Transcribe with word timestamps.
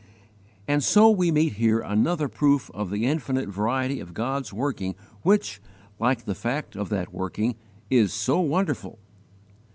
And 0.67 0.83
so 0.83 1.11
we 1.11 1.29
meet 1.31 1.53
here 1.57 1.81
another 1.81 2.27
proof 2.27 2.71
of 2.73 2.89
the 2.89 3.05
infinite 3.05 3.49
variety 3.49 3.99
of 3.99 4.15
God's 4.15 4.51
working 4.51 4.95
which, 5.21 5.61
like 5.99 6.25
the 6.25 6.33
fact 6.33 6.75
of 6.75 6.89
that 6.89 7.13
working, 7.13 7.53
is 7.91 8.11
so 8.11 8.39
wonderful. 8.39 8.97